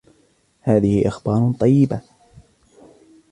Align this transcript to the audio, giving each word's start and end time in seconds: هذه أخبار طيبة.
هذه 0.61 1.07
أخبار 1.07 1.51
طيبة. 1.59 2.01